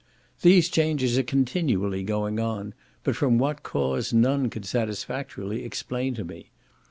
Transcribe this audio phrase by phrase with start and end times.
[0.41, 6.23] These changes are continually going on, but from what cause none could satisfactorily explain to
[6.25, 6.49] me.